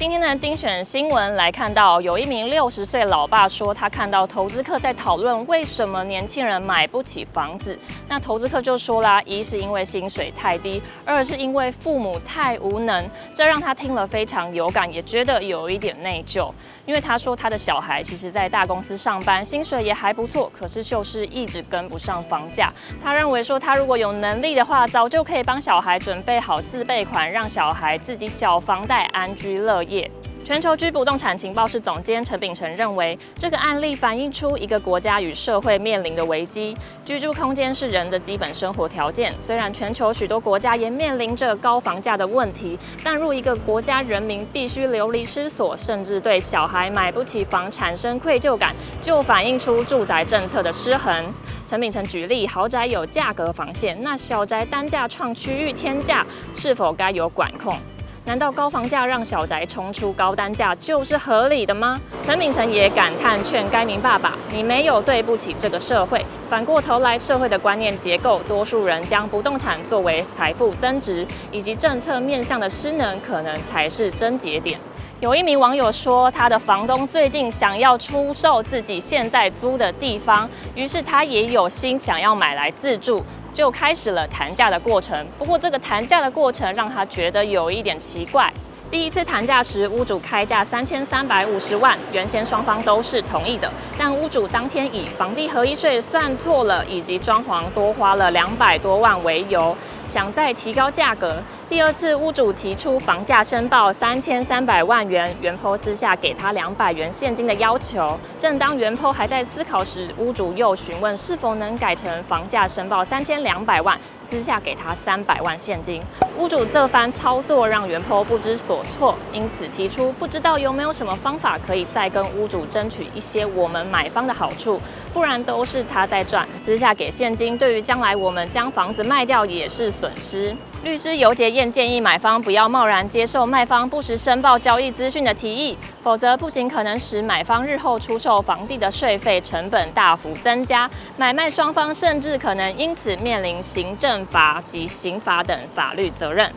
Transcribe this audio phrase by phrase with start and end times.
[0.00, 7.78] 今天的精选新闻来看到，有一名六十岁老爸说，他看到投资客在讨论为什么年轻人买不起房子。
[8.08, 13.06] 那投资客就说啦，一是因为薪水太低，二是因为父母太无能。
[13.34, 16.50] 这让他听了非常有感，也觉得有一点内疚。
[16.86, 22.72] 因为他说他的小孩其实在大公司上班，薪水也还不错，可是就是一直跟不上房价。
[23.04, 29.84] 他认为说他如果有能力的话，早就可以帮小孩准备好自备款，让小孩自己缴房贷，安居乐。
[29.90, 30.10] 业
[30.42, 36.74] 全球居不动产情报室总监陈秉诚认为，这个案例反映出一个国家与社会面临的危机。
[37.04, 51.32] 居住空间是人的基本生活条件，虽然全球许多国家也面临着高房价的问题，但若一个国家人民必须流离失所，甚至对小孩买不起房产生愧疚感，就反映出住宅政策的失衡。
[51.66, 57.76] 陈秉诚举例，豪宅有价格防线，那小宅单价创区域天价，是否该有管控？
[58.26, 61.98] 难道高房价让小宅冲出高单价就是合理的吗？
[62.22, 66.24] 陈秉诚也感叹，劝该名爸爸，你没有对不起这个社会。
[66.46, 74.78] 反过头来，社会的观念结构，多数人将不动产作为财富增值，以及政策面向的失能，可能才是症结点。
[75.18, 83.22] 有一名网友说，他的房东最近想要出售自己现在租的地方，于是他也有心想要买来自住。
[83.52, 88.52] 就开始了谈价的过程，不过这个谈价的过程让他觉得有一点奇怪。
[88.90, 99.76] 第一次谈价时，屋主开价三千三百五十万，原先双方都是同意的，但屋主当天以房地合一税算错了，以及装潢多花了两百多万为由，
[100.08, 101.40] 想再提高价格。
[101.68, 108.18] 第二次，屋主提出房价申报三千三百万元，原坡私下给他两百元现金的要求。
[108.36, 116.02] 正当原坡还在思考时，屋主又询问是否能改成房价申报三千两百万，私下给他三百万现金。
[116.40, 124.80] 屋主这番操作让原坡不知所措，因此提出不知道有没有什么方法可以再跟屋主争取一些我们买方的好处，
[125.12, 126.48] 不然都是他在赚。
[126.56, 130.56] 私下给现金，对于将来我们将房子卖掉也是损失。
[130.82, 140.88] 律师游洁燕建议买方不要贸然接受卖方不实申报交易资讯的提议，否则不仅可能使买方日后出售房地的税费成本大幅增加，
[141.18, 146.50] 买卖双方甚至可能因此面临行政法及刑法等法律责任。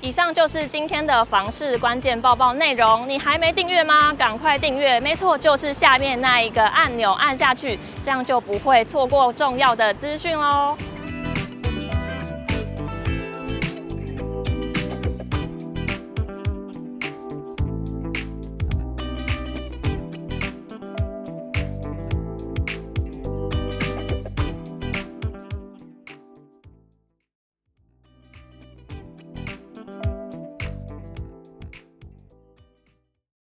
[0.00, 4.12] 以上就是今天的房市关键报报内容，你还没订阅吗？
[4.18, 4.98] 赶快订阅！
[4.98, 10.76] 没错，就是下面那一个按钮按下去，这样就不会错过重要的资讯喽。